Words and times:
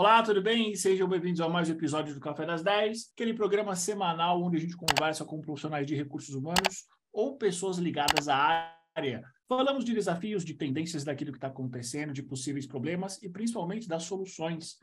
Olá, 0.00 0.22
tudo 0.22 0.40
bem? 0.40 0.74
Sejam 0.74 1.06
bem-vindos 1.06 1.42
a 1.42 1.48
mais 1.50 1.68
um 1.68 1.72
episódio 1.72 2.14
do 2.14 2.20
Café 2.20 2.46
das 2.46 2.62
10, 2.62 3.10
aquele 3.12 3.34
programa 3.34 3.76
semanal 3.76 4.42
onde 4.42 4.56
a 4.56 4.58
gente 4.58 4.74
conversa 4.74 5.26
com 5.26 5.42
profissionais 5.42 5.86
de 5.86 5.94
recursos 5.94 6.34
humanos 6.34 6.86
ou 7.12 7.36
pessoas 7.36 7.76
ligadas 7.76 8.26
à 8.26 8.74
área. 8.94 9.22
Falamos 9.46 9.84
de 9.84 9.92
desafios, 9.92 10.42
de 10.42 10.54
tendências 10.54 11.04
daquilo 11.04 11.32
que 11.32 11.36
está 11.36 11.48
acontecendo, 11.48 12.14
de 12.14 12.22
possíveis 12.22 12.66
problemas 12.66 13.22
e 13.22 13.28
principalmente 13.28 13.86
das 13.86 14.04
soluções. 14.04 14.78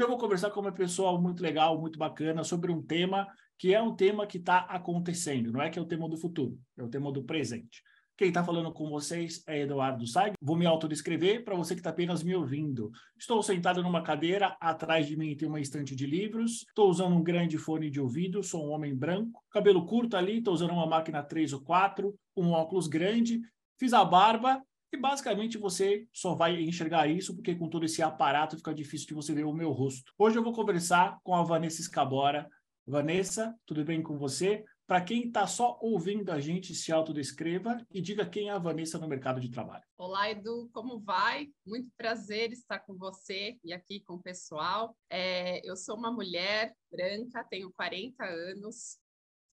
Hoje 0.00 0.06
eu 0.06 0.12
vou 0.12 0.18
conversar 0.18 0.48
com 0.48 0.60
uma 0.60 0.72
pessoa 0.72 1.20
muito 1.20 1.42
legal, 1.42 1.78
muito 1.78 1.98
bacana, 1.98 2.42
sobre 2.42 2.72
um 2.72 2.80
tema 2.80 3.28
que 3.58 3.74
é 3.74 3.82
um 3.82 3.94
tema 3.94 4.26
que 4.26 4.38
está 4.38 4.60
acontecendo, 4.60 5.52
não 5.52 5.60
é 5.60 5.68
que 5.68 5.78
é 5.78 5.82
o 5.82 5.84
tema 5.84 6.08
do 6.08 6.16
futuro, 6.16 6.58
é 6.78 6.82
o 6.82 6.88
tema 6.88 7.12
do 7.12 7.22
presente. 7.22 7.82
Quem 8.16 8.28
está 8.28 8.42
falando 8.42 8.72
com 8.72 8.88
vocês 8.88 9.44
é 9.46 9.60
Eduardo 9.60 10.06
Saig. 10.06 10.32
Vou 10.40 10.56
me 10.56 10.64
autodescrever 10.64 11.44
para 11.44 11.54
você 11.54 11.74
que 11.74 11.80
está 11.80 11.90
apenas 11.90 12.22
me 12.22 12.34
ouvindo. 12.34 12.90
Estou 13.18 13.42
sentado 13.42 13.82
numa 13.82 14.02
cadeira, 14.02 14.56
atrás 14.58 15.06
de 15.06 15.18
mim 15.18 15.36
tem 15.36 15.46
uma 15.46 15.60
estante 15.60 15.94
de 15.94 16.06
livros, 16.06 16.64
estou 16.66 16.88
usando 16.88 17.14
um 17.14 17.22
grande 17.22 17.58
fone 17.58 17.90
de 17.90 18.00
ouvido, 18.00 18.42
sou 18.42 18.66
um 18.66 18.70
homem 18.70 18.96
branco, 18.96 19.44
cabelo 19.50 19.84
curto 19.84 20.16
ali, 20.16 20.38
estou 20.38 20.54
usando 20.54 20.72
uma 20.72 20.86
máquina 20.86 21.22
3 21.22 21.52
ou 21.52 21.60
4, 21.60 22.14
um 22.34 22.52
óculos 22.52 22.88
grande, 22.88 23.38
fiz 23.78 23.92
a 23.92 24.02
barba 24.02 24.62
e 24.92 24.96
basicamente 24.96 25.56
você 25.56 26.06
só 26.12 26.34
vai 26.34 26.60
enxergar 26.60 27.08
isso 27.08 27.34
porque 27.34 27.54
com 27.54 27.68
todo 27.68 27.84
esse 27.84 28.02
aparato 28.02 28.56
fica 28.56 28.74
difícil 28.74 29.08
de 29.08 29.14
você 29.14 29.32
ver 29.32 29.44
o 29.44 29.52
meu 29.52 29.70
rosto. 29.70 30.12
Hoje 30.18 30.36
eu 30.36 30.42
vou 30.42 30.52
conversar 30.52 31.18
com 31.22 31.34
a 31.34 31.42
Vanessa 31.42 31.80
Escabora, 31.80 32.48
Vanessa, 32.86 33.54
tudo 33.66 33.84
bem 33.84 34.02
com 34.02 34.18
você? 34.18 34.64
Para 34.90 35.00
quem 35.00 35.28
está 35.28 35.46
só 35.46 35.78
ouvindo 35.80 36.32
a 36.32 36.40
gente, 36.40 36.74
se 36.74 36.90
autodescreva 36.90 37.86
e 37.92 38.00
diga 38.00 38.28
quem 38.28 38.48
é 38.48 38.52
a 38.52 38.58
Vanessa 38.58 38.98
no 38.98 39.06
mercado 39.06 39.40
de 39.40 39.48
trabalho. 39.48 39.84
Olá, 39.96 40.28
Edu, 40.28 40.68
como 40.72 40.98
vai? 40.98 41.46
Muito 41.64 41.88
prazer 41.96 42.50
estar 42.50 42.80
com 42.80 42.96
você 42.96 43.56
e 43.62 43.72
aqui 43.72 44.00
com 44.00 44.14
o 44.14 44.22
pessoal. 44.22 44.96
É, 45.08 45.64
eu 45.64 45.76
sou 45.76 45.96
uma 45.96 46.10
mulher 46.10 46.74
branca, 46.90 47.44
tenho 47.44 47.72
40 47.72 48.24
anos, 48.24 48.98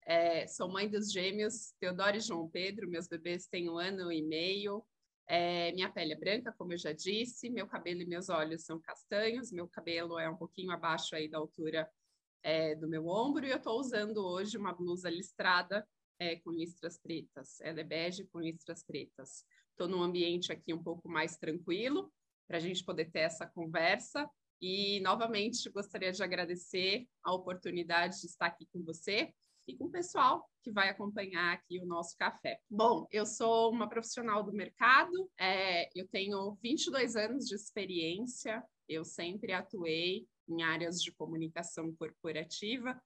é, 0.08 0.48
sou 0.48 0.72
mãe 0.72 0.90
dos 0.90 1.12
gêmeos 1.12 1.74
Teodoro 1.80 2.18
e 2.18 2.22
João 2.22 2.50
Pedro, 2.50 2.90
meus 2.90 3.08
bebês 3.08 3.46
têm 3.46 3.70
um 3.70 3.78
ano 3.78 4.12
e 4.12 4.24
meio. 4.24 4.84
É, 5.28 5.74
minha 5.74 5.92
pele 5.92 6.14
é 6.14 6.18
branca, 6.18 6.54
como 6.58 6.72
eu 6.72 6.78
já 6.78 6.94
disse, 6.94 7.50
meu 7.50 7.68
cabelo 7.68 8.02
e 8.02 8.06
meus 8.06 8.30
olhos 8.30 8.64
são 8.64 8.80
castanhos, 8.80 9.52
meu 9.52 9.68
cabelo 9.68 10.18
é 10.18 10.30
um 10.30 10.38
pouquinho 10.38 10.72
abaixo 10.72 11.16
aí 11.16 11.28
da 11.28 11.38
altura 11.38 11.90
é, 12.42 12.76
do 12.76 12.88
meu 12.88 13.08
ombro 13.08 13.46
e 13.46 13.52
eu 13.52 13.58
estou 13.58 13.78
usando 13.78 14.26
hoje 14.26 14.58
uma 14.58 14.74
blusa 14.74 15.10
listrada 15.10 15.86
é, 16.18 16.38
com 16.38 16.52
listras 16.52 16.98
pretas. 16.98 17.60
Ela 17.62 17.82
é 17.82 17.84
bege 17.84 18.24
com 18.26 18.40
listras 18.40 18.84
pretas. 18.84 19.46
Estou 19.72 19.88
num 19.88 20.02
ambiente 20.02 20.52
aqui 20.52 20.74
um 20.74 20.82
pouco 20.82 21.10
mais 21.10 21.38
tranquilo 21.38 22.12
para 22.48 22.58
a 22.58 22.60
gente 22.62 22.84
poder 22.84 23.12
ter 23.12 23.20
essa 23.20 23.46
conversa. 23.46 24.30
E, 24.62 25.00
novamente, 25.02 25.70
gostaria 25.70 26.12
de 26.12 26.24
agradecer 26.24 27.06
a 27.24 27.34
oportunidade 27.34 28.22
de 28.22 28.28
estar 28.28 28.48
aqui 28.48 28.66
com 28.72 28.82
você 28.82 29.32
e 29.68 29.76
com 29.76 29.86
o 29.86 29.92
pessoal 29.92 30.48
que 30.64 30.72
vai 30.72 30.90
acompanhar 30.90 31.54
aqui 31.54 31.80
o 31.80 31.86
nosso 31.86 32.16
café. 32.18 32.60
Bom, 32.70 33.06
eu 33.12 33.26
sou 33.26 33.72
uma 33.72 33.90
profissional 33.90 34.44
do 34.44 34.54
mercado, 34.54 35.30
é, 35.40 35.90
eu 36.00 36.08
tenho 36.08 36.58
22 36.64 37.16
anos 37.16 37.46
de 37.46 37.56
experiência, 37.56 38.64
eu 38.88 39.04
sempre 39.04 39.52
atuei 39.52 40.26
em 40.48 40.64
áreas 40.64 41.02
de 41.02 41.12
comunicação 41.12 41.94
corporativa 41.96 43.00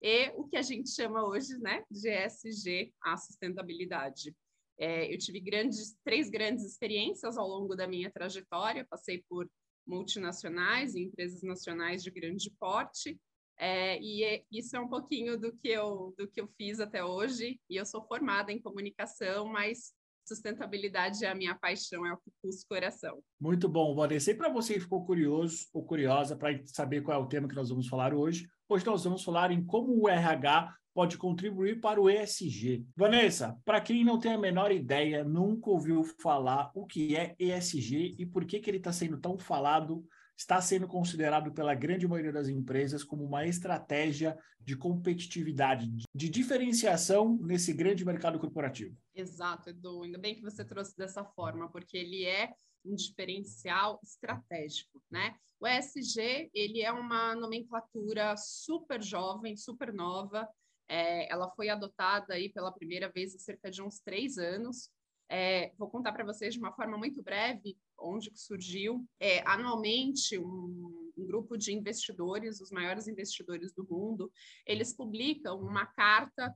e 0.00 0.28
o 0.36 0.44
que 0.46 0.56
a 0.56 0.62
gente 0.62 0.90
chama 0.90 1.26
hoje 1.26 1.58
né, 1.58 1.82
de 1.90 2.10
ESG, 2.10 2.92
a 3.02 3.16
sustentabilidade. 3.16 4.36
É, 4.78 5.12
eu 5.12 5.18
tive 5.18 5.40
grandes, 5.40 5.96
três 6.04 6.28
grandes 6.28 6.64
experiências 6.64 7.36
ao 7.36 7.48
longo 7.48 7.74
da 7.74 7.86
minha 7.86 8.10
trajetória, 8.10 8.86
passei 8.88 9.24
por 9.28 9.48
multinacionais 9.86 10.94
e 10.94 11.02
empresas 11.02 11.42
nacionais 11.42 12.02
de 12.02 12.10
grande 12.10 12.50
porte, 12.58 13.18
é, 13.58 14.00
e 14.00 14.24
é, 14.24 14.42
isso 14.50 14.76
é 14.76 14.80
um 14.80 14.88
pouquinho 14.88 15.38
do 15.38 15.52
que, 15.52 15.68
eu, 15.68 16.14
do 16.18 16.28
que 16.28 16.40
eu 16.40 16.48
fiz 16.56 16.80
até 16.80 17.04
hoje, 17.04 17.60
e 17.68 17.76
eu 17.76 17.86
sou 17.86 18.02
formada 18.06 18.52
em 18.52 18.60
comunicação, 18.60 19.46
mas 19.46 19.92
sustentabilidade 20.26 21.24
é 21.24 21.28
a 21.28 21.34
minha 21.34 21.54
paixão, 21.54 22.06
é 22.06 22.12
o 22.12 22.16
que 22.16 22.30
pulsa 22.42 22.64
o 22.64 22.68
coração. 22.68 23.22
Muito 23.40 23.68
bom, 23.68 23.94
Vanessa. 23.94 24.30
E 24.30 24.34
para 24.34 24.48
você 24.48 24.74
que 24.74 24.80
ficou 24.80 25.04
curioso 25.04 25.66
ou 25.72 25.84
curiosa 25.84 26.36
para 26.36 26.58
saber 26.66 27.02
qual 27.02 27.20
é 27.20 27.22
o 27.22 27.28
tema 27.28 27.48
que 27.48 27.54
nós 27.54 27.68
vamos 27.68 27.88
falar 27.88 28.14
hoje, 28.14 28.48
hoje 28.68 28.86
nós 28.86 29.04
vamos 29.04 29.22
falar 29.22 29.50
em 29.50 29.64
como 29.64 30.02
o 30.02 30.08
RH 30.08 30.74
pode 30.94 31.18
contribuir 31.18 31.80
para 31.80 32.00
o 32.00 32.08
ESG. 32.08 32.86
Vanessa, 32.96 33.58
para 33.64 33.80
quem 33.80 34.04
não 34.04 34.18
tem 34.18 34.32
a 34.32 34.38
menor 34.38 34.70
ideia, 34.70 35.24
nunca 35.24 35.68
ouviu 35.68 36.04
falar 36.22 36.70
o 36.74 36.86
que 36.86 37.16
é 37.16 37.34
ESG 37.38 38.14
e 38.16 38.24
por 38.24 38.44
que, 38.44 38.60
que 38.60 38.70
ele 38.70 38.78
está 38.78 38.92
sendo 38.92 39.18
tão 39.18 39.36
falado 39.36 40.06
está 40.36 40.60
sendo 40.60 40.86
considerado 40.88 41.52
pela 41.52 41.74
grande 41.74 42.06
maioria 42.08 42.32
das 42.32 42.48
empresas 42.48 43.04
como 43.04 43.24
uma 43.24 43.46
estratégia 43.46 44.36
de 44.60 44.76
competitividade, 44.76 45.88
de 46.14 46.28
diferenciação 46.28 47.38
nesse 47.40 47.72
grande 47.72 48.04
mercado 48.04 48.38
corporativo. 48.38 48.96
Exato, 49.14 49.70
Edu. 49.70 50.02
Ainda 50.02 50.18
bem 50.18 50.34
que 50.34 50.42
você 50.42 50.64
trouxe 50.64 50.96
dessa 50.96 51.24
forma, 51.24 51.70
porque 51.70 51.96
ele 51.96 52.24
é 52.24 52.52
um 52.84 52.94
diferencial 52.94 54.00
estratégico, 54.02 55.00
né? 55.10 55.34
O 55.60 55.66
ESG, 55.66 56.50
ele 56.52 56.82
é 56.82 56.92
uma 56.92 57.34
nomenclatura 57.34 58.36
super 58.36 59.02
jovem, 59.02 59.56
super 59.56 59.92
nova, 59.92 60.46
é, 60.88 61.32
ela 61.32 61.50
foi 61.50 61.70
adotada 61.70 62.34
aí 62.34 62.50
pela 62.50 62.72
primeira 62.72 63.08
vez 63.08 63.34
há 63.34 63.38
cerca 63.38 63.70
de 63.70 63.82
uns 63.82 64.00
três 64.00 64.36
anos, 64.36 64.90
é, 65.28 65.72
vou 65.78 65.88
contar 65.88 66.12
para 66.12 66.24
vocês 66.24 66.52
de 66.52 66.60
uma 66.60 66.72
forma 66.72 66.98
muito 66.98 67.22
breve 67.22 67.76
onde 67.98 68.30
que 68.30 68.38
surgiu. 68.38 69.04
É, 69.20 69.40
anualmente, 69.48 70.38
um, 70.38 71.12
um, 71.16 71.26
grupo 71.26 71.56
de 71.56 71.72
investidores, 71.72 72.60
os 72.60 72.70
maiores 72.70 73.06
investidores 73.06 73.72
do 73.72 73.86
mundo, 73.88 74.32
eles 74.66 74.92
publicam 74.92 75.60
uma 75.60 75.86
carta 75.86 76.54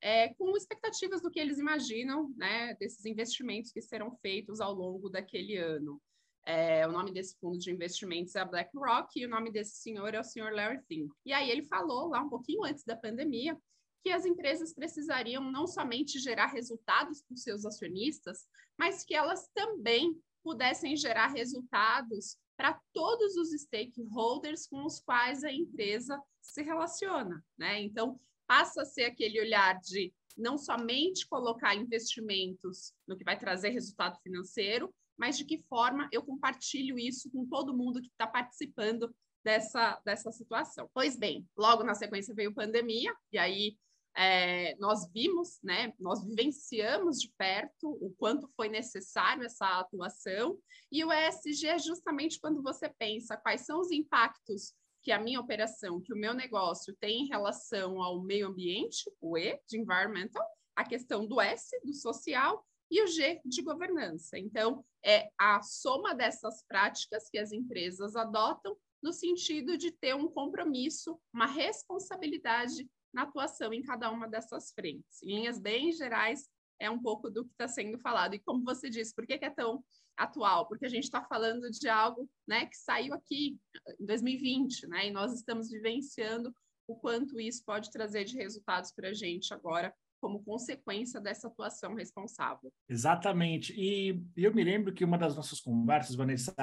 é, 0.00 0.32
com 0.34 0.56
expectativas 0.56 1.22
do 1.22 1.30
que 1.30 1.40
eles 1.40 1.58
imaginam 1.58 2.32
né, 2.36 2.74
desses 2.74 3.04
investimentos 3.04 3.72
que 3.72 3.80
serão 3.80 4.16
feitos 4.22 4.60
ao 4.60 4.72
longo 4.74 5.08
daquele 5.08 5.56
ano. 5.56 6.00
É, 6.46 6.86
o 6.86 6.92
nome 6.92 7.12
desse 7.12 7.36
fundo 7.40 7.58
de 7.58 7.72
investimentos 7.72 8.36
é 8.36 8.40
a 8.40 8.44
BlackRock 8.44 9.18
e 9.18 9.26
o 9.26 9.28
nome 9.28 9.50
desse 9.50 9.78
senhor 9.78 10.14
é 10.14 10.20
o 10.20 10.24
senhor 10.24 10.52
Larry 10.52 10.80
Fink. 10.86 11.12
E 11.24 11.32
aí 11.32 11.50
ele 11.50 11.64
falou 11.64 12.08
lá 12.08 12.20
um 12.20 12.28
pouquinho 12.28 12.64
antes 12.64 12.84
da 12.84 12.96
pandemia 12.96 13.58
que 14.06 14.12
as 14.12 14.24
empresas 14.24 14.72
precisariam 14.72 15.50
não 15.50 15.66
somente 15.66 16.20
gerar 16.20 16.46
resultados 16.46 17.22
para 17.22 17.34
os 17.34 17.42
seus 17.42 17.64
acionistas, 17.64 18.46
mas 18.78 19.04
que 19.04 19.12
elas 19.12 19.48
também 19.52 20.16
pudessem 20.46 20.96
gerar 20.96 21.26
resultados 21.32 22.36
para 22.56 22.80
todos 22.92 23.34
os 23.34 23.50
stakeholders 23.50 24.68
com 24.68 24.86
os 24.86 25.00
quais 25.00 25.42
a 25.42 25.50
empresa 25.50 26.22
se 26.40 26.62
relaciona, 26.62 27.44
né? 27.58 27.82
Então, 27.82 28.20
passa 28.46 28.82
a 28.82 28.84
ser 28.84 29.06
aquele 29.06 29.40
olhar 29.40 29.80
de 29.80 30.14
não 30.36 30.56
somente 30.56 31.26
colocar 31.26 31.74
investimentos 31.74 32.94
no 33.08 33.16
que 33.16 33.24
vai 33.24 33.36
trazer 33.36 33.70
resultado 33.70 34.20
financeiro, 34.22 34.94
mas 35.18 35.36
de 35.36 35.44
que 35.44 35.64
forma 35.68 36.08
eu 36.12 36.22
compartilho 36.22 36.96
isso 36.96 37.28
com 37.32 37.44
todo 37.44 37.76
mundo 37.76 38.00
que 38.00 38.06
está 38.06 38.28
participando 38.28 39.12
dessa, 39.44 40.00
dessa 40.04 40.30
situação. 40.30 40.88
Pois 40.94 41.16
bem, 41.16 41.44
logo 41.56 41.82
na 41.82 41.94
sequência 41.96 42.32
veio 42.32 42.54
pandemia, 42.54 43.12
e 43.32 43.38
aí 43.38 43.76
é, 44.16 44.74
nós 44.78 45.10
vimos, 45.12 45.58
né, 45.62 45.92
nós 45.98 46.24
vivenciamos 46.24 47.20
de 47.20 47.30
perto 47.36 47.90
o 48.00 48.14
quanto 48.18 48.48
foi 48.56 48.68
necessário 48.68 49.44
essa 49.44 49.78
atuação, 49.78 50.58
e 50.90 51.04
o 51.04 51.12
ESG 51.12 51.66
é 51.66 51.78
justamente 51.78 52.40
quando 52.40 52.62
você 52.62 52.88
pensa 52.88 53.36
quais 53.36 53.66
são 53.66 53.80
os 53.80 53.90
impactos 53.90 54.74
que 55.02 55.12
a 55.12 55.20
minha 55.20 55.40
operação, 55.40 56.00
que 56.00 56.12
o 56.12 56.18
meu 56.18 56.34
negócio 56.34 56.96
tem 56.98 57.22
em 57.22 57.28
relação 57.28 58.02
ao 58.02 58.22
meio 58.22 58.48
ambiente, 58.48 59.08
o 59.20 59.38
E 59.38 59.60
de 59.68 59.78
environmental, 59.78 60.44
a 60.74 60.84
questão 60.84 61.26
do 61.26 61.40
S 61.40 61.78
do 61.84 61.94
social 61.94 62.66
e 62.90 63.02
o 63.02 63.06
G 63.06 63.40
de 63.44 63.62
governança. 63.62 64.38
Então, 64.38 64.84
é 65.04 65.28
a 65.38 65.62
soma 65.62 66.14
dessas 66.14 66.64
práticas 66.66 67.28
que 67.30 67.38
as 67.38 67.52
empresas 67.52 68.16
adotam 68.16 68.76
no 69.02 69.12
sentido 69.12 69.78
de 69.78 69.92
ter 69.92 70.14
um 70.14 70.28
compromisso, 70.28 71.20
uma 71.32 71.46
responsabilidade 71.46 72.88
na 73.16 73.22
atuação 73.22 73.72
em 73.72 73.82
cada 73.82 74.10
uma 74.10 74.28
dessas 74.28 74.70
frentes. 74.72 75.22
Em 75.22 75.36
linhas 75.36 75.58
bem 75.58 75.90
gerais, 75.90 76.46
é 76.78 76.90
um 76.90 77.00
pouco 77.00 77.30
do 77.30 77.46
que 77.46 77.52
está 77.52 77.66
sendo 77.66 77.98
falado. 77.98 78.34
E 78.34 78.38
como 78.38 78.62
você 78.62 78.90
disse, 78.90 79.14
por 79.14 79.26
que, 79.26 79.38
que 79.38 79.46
é 79.46 79.50
tão 79.50 79.82
atual? 80.18 80.68
Porque 80.68 80.84
a 80.84 80.88
gente 80.88 81.04
está 81.04 81.22
falando 81.24 81.70
de 81.70 81.88
algo 81.88 82.28
né, 82.46 82.66
que 82.66 82.76
saiu 82.76 83.14
aqui 83.14 83.58
em 83.98 84.04
2020, 84.04 84.86
né, 84.88 85.06
e 85.06 85.10
nós 85.10 85.32
estamos 85.32 85.70
vivenciando 85.70 86.54
o 86.86 86.94
quanto 86.94 87.40
isso 87.40 87.64
pode 87.64 87.90
trazer 87.90 88.24
de 88.24 88.36
resultados 88.36 88.92
para 88.92 89.08
a 89.08 89.14
gente 89.14 89.52
agora, 89.54 89.94
como 90.20 90.44
consequência 90.44 91.18
dessa 91.18 91.48
atuação 91.48 91.94
responsável. 91.94 92.70
Exatamente. 92.86 93.72
E 93.78 94.22
eu 94.36 94.54
me 94.54 94.62
lembro 94.62 94.92
que 94.92 95.04
uma 95.04 95.16
das 95.16 95.34
nossas 95.34 95.58
conversas, 95.58 96.14
Vanessa, 96.14 96.54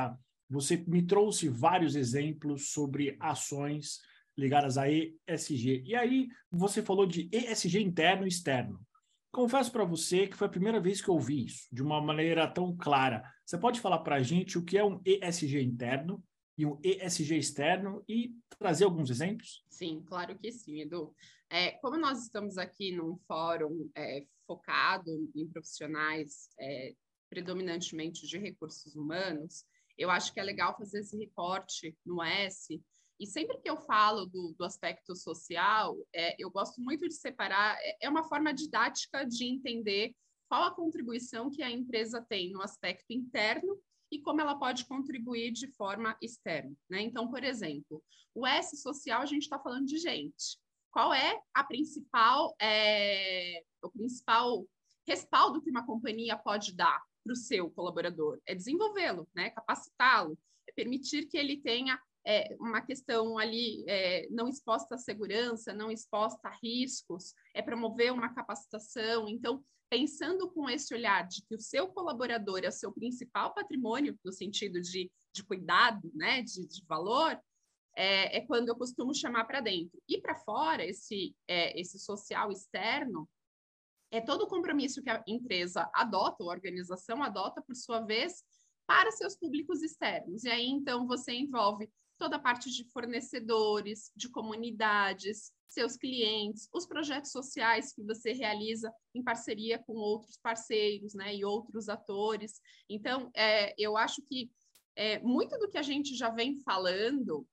você 0.47 0.77
me 0.77 1.01
trouxe 1.01 1.49
vários 1.49 1.95
exemplos 1.95 2.69
sobre 2.69 3.17
ações 3.19 3.99
ligadas 4.37 4.77
a 4.77 4.85
ESG. 4.89 5.83
E 5.85 5.95
aí 5.95 6.27
você 6.51 6.81
falou 6.81 7.05
de 7.05 7.29
ESG 7.31 7.81
interno 7.81 8.25
e 8.25 8.29
externo. 8.29 8.79
confesso 9.31 9.71
para 9.71 9.83
você 9.83 10.27
que 10.27 10.37
foi 10.37 10.47
a 10.47 10.51
primeira 10.51 10.79
vez 10.79 11.01
que 11.01 11.09
eu 11.09 11.15
ouvi 11.15 11.45
isso 11.45 11.67
de 11.71 11.81
uma 11.81 12.01
maneira 12.01 12.47
tão 12.47 12.75
clara. 12.75 13.23
Você 13.45 13.57
pode 13.57 13.79
falar 13.79 13.99
para 13.99 14.17
a 14.17 14.23
gente 14.23 14.57
o 14.57 14.63
que 14.63 14.77
é 14.77 14.83
um 14.83 15.01
ESG 15.05 15.61
interno 15.61 16.23
e 16.57 16.65
um 16.65 16.79
ESG 16.83 17.37
externo 17.37 18.03
e 18.07 18.35
trazer 18.59 18.85
alguns 18.85 19.09
exemplos? 19.09 19.63
Sim, 19.69 20.03
claro 20.05 20.37
que 20.37 20.51
sim, 20.51 20.81
Edu. 20.81 21.13
É, 21.49 21.71
como 21.71 21.97
nós 21.97 22.23
estamos 22.23 22.57
aqui 22.57 22.91
num 22.91 23.17
fórum 23.27 23.89
é, 23.95 24.25
focado 24.45 25.09
em 25.35 25.47
profissionais 25.47 26.49
é, 26.59 26.93
predominantemente 27.29 28.27
de 28.27 28.37
recursos 28.37 28.95
humanos, 28.95 29.65
eu 29.97 30.09
acho 30.09 30.33
que 30.33 30.39
é 30.39 30.43
legal 30.43 30.75
fazer 30.77 30.99
esse 30.99 31.17
recorte 31.17 31.95
no 32.05 32.21
S. 32.23 32.81
E 33.19 33.27
sempre 33.27 33.57
que 33.59 33.69
eu 33.69 33.77
falo 33.77 34.25
do, 34.25 34.53
do 34.57 34.65
aspecto 34.65 35.15
social, 35.15 35.95
é, 36.13 36.35
eu 36.37 36.49
gosto 36.49 36.81
muito 36.81 37.07
de 37.07 37.13
separar, 37.13 37.77
é, 37.79 37.97
é 38.01 38.09
uma 38.09 38.23
forma 38.23 38.53
didática 38.53 39.25
de 39.25 39.45
entender 39.45 40.13
qual 40.49 40.63
a 40.63 40.75
contribuição 40.75 41.49
que 41.49 41.63
a 41.63 41.71
empresa 41.71 42.25
tem 42.27 42.51
no 42.51 42.61
aspecto 42.61 43.11
interno 43.11 43.79
e 44.11 44.21
como 44.21 44.41
ela 44.41 44.55
pode 44.55 44.85
contribuir 44.85 45.51
de 45.51 45.67
forma 45.71 46.15
externa. 46.21 46.71
Né? 46.89 47.01
Então, 47.01 47.29
por 47.29 47.43
exemplo, 47.43 48.03
o 48.35 48.45
S 48.45 48.77
social, 48.77 49.21
a 49.21 49.25
gente 49.25 49.43
está 49.43 49.59
falando 49.59 49.85
de 49.85 49.97
gente. 49.97 50.59
Qual 50.91 51.11
é 51.11 51.41
a 51.53 51.63
principal, 51.63 52.55
é, 52.61 53.63
o 53.81 53.89
principal 53.89 54.63
respaldo 55.07 55.61
que 55.61 55.71
uma 55.71 55.85
companhia 55.85 56.37
pode 56.37 56.75
dar 56.75 57.01
para 57.23 57.33
o 57.33 57.35
seu 57.35 57.71
colaborador? 57.71 58.39
É 58.45 58.53
desenvolvê-lo, 58.53 59.27
né? 59.33 59.49
capacitá-lo, 59.49 60.37
é 60.67 60.71
permitir 60.73 61.25
que 61.25 61.37
ele 61.37 61.57
tenha 61.57 61.99
é, 62.25 62.55
uma 62.59 62.81
questão 62.81 63.37
ali 63.37 63.83
é, 63.87 64.27
não 64.29 64.47
exposta 64.47 64.95
à 64.95 64.97
segurança, 64.97 65.73
não 65.73 65.91
exposta 65.91 66.47
a 66.47 66.57
riscos, 66.61 67.33
é 67.53 67.61
promover 67.61 68.13
uma 68.13 68.33
capacitação. 68.33 69.27
Então, 69.27 69.63
pensando 69.89 70.49
com 70.49 70.69
esse 70.69 70.93
olhar 70.93 71.27
de 71.27 71.43
que 71.43 71.55
o 71.55 71.59
seu 71.59 71.87
colaborador 71.87 72.61
é 72.63 72.69
o 72.69 72.71
seu 72.71 72.91
principal 72.91 73.53
patrimônio, 73.53 74.17
no 74.23 74.31
sentido 74.31 74.81
de, 74.81 75.11
de 75.33 75.43
cuidado, 75.43 76.11
né, 76.15 76.41
de, 76.41 76.65
de 76.65 76.83
valor, 76.85 77.39
é, 77.95 78.37
é, 78.37 78.41
quando 78.41 78.69
eu 78.69 78.75
costumo 78.75 79.13
chamar 79.13 79.45
para 79.45 79.61
dentro. 79.61 80.01
E 80.07 80.19
para 80.19 80.35
fora, 80.35 80.83
esse, 80.83 81.35
é, 81.47 81.79
esse 81.79 81.99
social 81.99 82.51
externo, 82.51 83.29
é 84.09 84.21
todo 84.21 84.43
o 84.43 84.47
compromisso 84.47 85.01
que 85.01 85.09
a 85.09 85.23
empresa 85.27 85.89
adota, 85.93 86.43
a 86.43 86.47
organização 86.47 87.21
adota, 87.21 87.61
por 87.61 87.75
sua 87.75 87.99
vez, 87.99 88.43
para 88.87 89.11
seus 89.11 89.35
públicos 89.35 89.81
externos. 89.81 90.43
E 90.43 90.49
aí, 90.49 90.67
então, 90.67 91.07
você 91.07 91.33
envolve 91.33 91.89
toda 92.23 92.37
a 92.37 92.39
parte 92.39 92.71
de 92.71 92.85
fornecedores, 92.85 94.09
de 94.15 94.29
comunidades, 94.29 95.51
seus 95.67 95.97
clientes, 95.97 96.69
os 96.73 96.85
projetos 96.85 97.31
sociais 97.31 97.91
que 97.91 98.01
você 98.01 98.31
realiza 98.31 98.89
em 99.13 99.21
parceria 99.21 99.77
com 99.77 99.91
outros 99.91 100.37
parceiros, 100.37 101.13
né, 101.13 101.35
e 101.35 101.43
outros 101.43 101.89
atores. 101.89 102.61
Então, 102.89 103.29
é, 103.35 103.75
eu 103.77 103.97
acho 103.97 104.21
que 104.21 104.49
é, 104.95 105.19
muito 105.19 105.57
do 105.59 105.69
que 105.69 105.77
a 105.77 105.81
gente 105.81 106.15
já 106.15 106.29
vem 106.29 106.61
falando, 106.61 107.45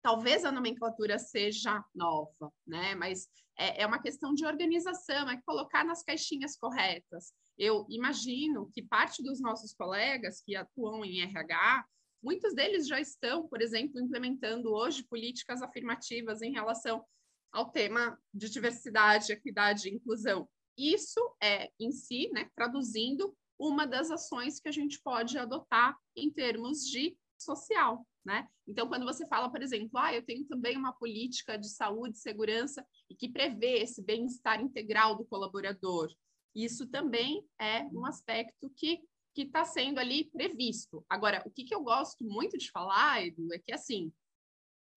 talvez 0.00 0.44
a 0.44 0.52
nomenclatura 0.52 1.18
seja 1.18 1.84
nova, 1.92 2.52
né, 2.64 2.94
mas 2.94 3.28
é, 3.58 3.82
é 3.82 3.86
uma 3.86 4.00
questão 4.00 4.32
de 4.32 4.46
organização, 4.46 5.28
é 5.28 5.42
colocar 5.44 5.84
nas 5.84 6.04
caixinhas 6.04 6.56
corretas. 6.56 7.32
Eu 7.58 7.84
imagino 7.90 8.70
que 8.72 8.80
parte 8.80 9.24
dos 9.24 9.40
nossos 9.40 9.74
colegas 9.74 10.40
que 10.40 10.54
atuam 10.54 11.04
em 11.04 11.20
RH 11.22 11.84
Muitos 12.22 12.54
deles 12.54 12.86
já 12.86 13.00
estão, 13.00 13.48
por 13.48 13.60
exemplo, 13.60 14.00
implementando 14.00 14.72
hoje 14.72 15.04
políticas 15.04 15.60
afirmativas 15.60 16.40
em 16.40 16.52
relação 16.52 17.04
ao 17.50 17.70
tema 17.70 18.18
de 18.32 18.48
diversidade, 18.48 19.32
equidade 19.32 19.88
e 19.88 19.94
inclusão. 19.94 20.48
Isso 20.78 21.20
é, 21.42 21.70
em 21.78 21.90
si, 21.90 22.30
né, 22.32 22.48
traduzindo 22.54 23.36
uma 23.58 23.86
das 23.86 24.10
ações 24.10 24.58
que 24.58 24.68
a 24.68 24.72
gente 24.72 25.00
pode 25.02 25.36
adotar 25.36 25.96
em 26.16 26.30
termos 26.30 26.80
de 26.86 27.16
social, 27.38 28.06
né? 28.24 28.48
Então, 28.66 28.88
quando 28.88 29.04
você 29.04 29.26
fala, 29.26 29.50
por 29.50 29.60
exemplo, 29.62 29.98
ah, 29.98 30.14
eu 30.14 30.24
tenho 30.24 30.46
também 30.46 30.76
uma 30.76 30.92
política 30.92 31.58
de 31.58 31.68
saúde 31.68 32.16
e 32.16 32.20
segurança 32.20 32.86
e 33.10 33.14
que 33.14 33.28
prevê 33.28 33.80
esse 33.80 34.02
bem-estar 34.02 34.60
integral 34.60 35.16
do 35.16 35.24
colaborador, 35.24 36.08
isso 36.54 36.86
também 36.86 37.44
é 37.60 37.84
um 37.86 38.04
aspecto 38.06 38.70
que 38.76 39.00
que 39.34 39.42
está 39.42 39.64
sendo 39.64 39.98
ali 39.98 40.24
previsto. 40.30 41.04
Agora, 41.08 41.42
o 41.46 41.50
que, 41.50 41.64
que 41.64 41.74
eu 41.74 41.82
gosto 41.82 42.24
muito 42.24 42.58
de 42.58 42.70
falar, 42.70 43.24
Edu, 43.24 43.52
é 43.52 43.58
que 43.58 43.72
assim, 43.72 44.12